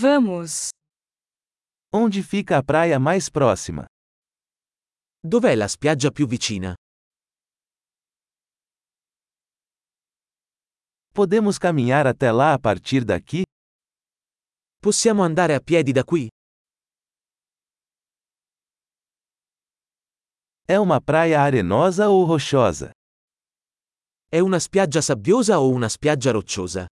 [0.00, 0.68] Vamos.
[1.92, 3.84] Onde fica a praia mais próxima?
[5.20, 6.72] Dov'è la spiaggia più vicina?
[11.12, 13.42] Podemos caminhar até lá a partir daqui?
[14.78, 16.28] Possiamo andare a piedi da qui?
[20.68, 22.92] É uma praia arenosa ou rochosa?
[24.30, 26.86] È una spiaggia sabbiosa o una spiaggia rocciosa?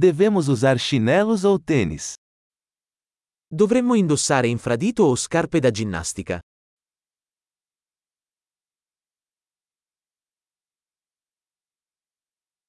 [0.00, 2.12] Devemos usar chinelos ou tênis?
[3.50, 6.38] Dovremmo indossare infradito o scarpe da ginnastica?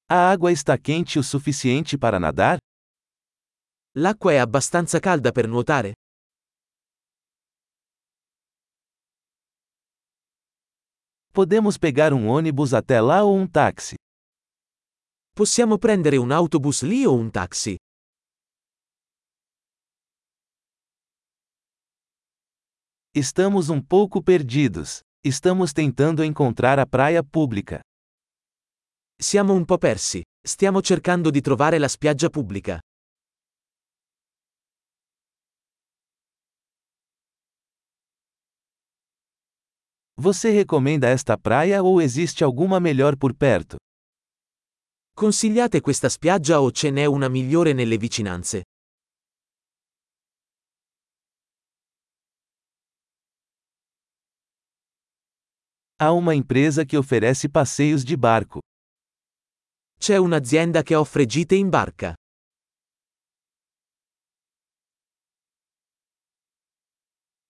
[0.09, 2.57] A água está quente o suficiente para nadar?
[3.95, 5.93] L'acqua è abbastanza calda per nuotare?
[11.31, 13.97] Podemos pegar um ônibus até lá ou um táxi?
[15.39, 17.77] Possiamo prendere un autobus lì o un taxi?
[23.15, 24.99] Estamos um pouco perdidos.
[25.23, 27.79] Estamos tentando encontrar a praia pública.
[29.17, 30.21] Siamo un po' persi.
[30.45, 32.81] Stiamo cercando di trovare la spiaggia pubblica.
[40.19, 43.77] Você recomenda esta praia ou existe alguma melhor por perto?
[45.19, 48.61] Consigliate questa spiaggia o ce n'è una migliore nelle vicinanze?
[55.97, 58.61] Há uma empresa que oferece passeios de barco.
[59.99, 62.13] C'è un'azienda che offre gite in barca.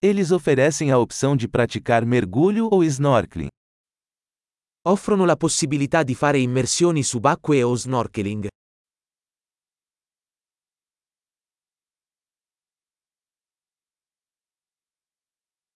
[0.02, 3.50] Eles oferecem a opção de praticar mergulho ou snorkeling.
[4.88, 8.48] Offrono la possibilità di fare immersioni subacquee o snorkeling.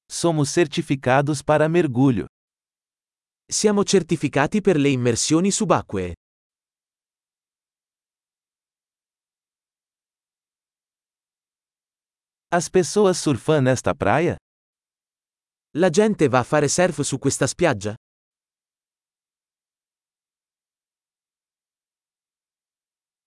[0.07, 2.27] Somos certificados para mergulho.
[3.45, 6.13] Siamo certificati per le immersioni subacquee.
[12.49, 14.37] As pessoas surfam nesta praia?
[15.75, 17.95] La gente va a fare surf su questa spiaggia?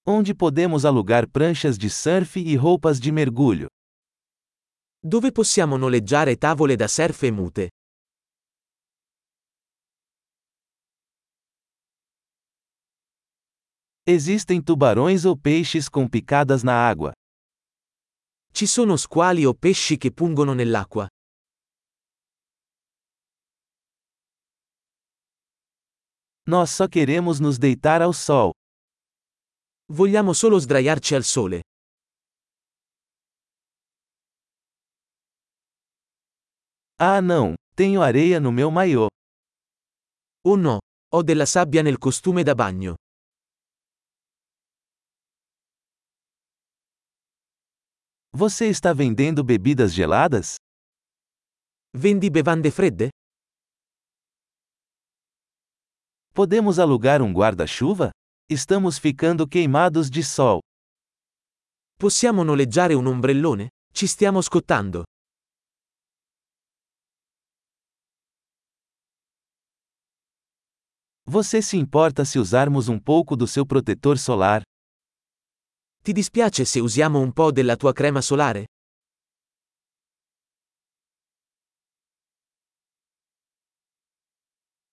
[0.09, 3.67] Onde podemos alugar pranchas de surf e roupas de mergulho?
[5.03, 7.69] Dove possiamo noleggiare tavole da surf e mute?
[14.07, 17.13] Existem tubarões ou peixes com picadas na água?
[18.53, 21.09] Ci sono squali o pesci che pungono nell'acqua?
[26.47, 28.53] Nós só queremos nos deitar ao sol.
[29.93, 31.61] Vogliamo solo sdraiarci al sole.
[36.99, 39.07] Ah não, tenho areia no meu maiô.
[40.45, 40.79] Oh no,
[41.13, 42.95] ho della sabbia nel costume da bagno.
[48.33, 50.57] Você está vendendo bebidas geladas?
[51.95, 53.09] Vendi bevande fredde?
[56.35, 58.11] Podemos alugar um guarda-chuva?
[58.57, 60.61] Estamos ficando queimados de sol.
[61.99, 63.71] Possiamo noleggiare un ombrellone?
[63.93, 65.03] Ci stiamo scottando.
[71.29, 74.63] Você se importa se usarmos um pouco do seu protetor solar?
[76.05, 78.65] Ti dispiace se usiamo un po' della tua crema solare?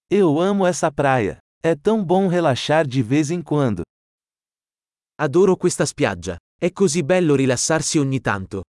[0.09, 1.43] Eu amo essa praia.
[1.66, 3.84] É tão bom relaxar de vez em quando.
[5.18, 6.35] Adoro questa spiaggia.
[6.59, 8.63] È così bello rilassarsi ogni tanto.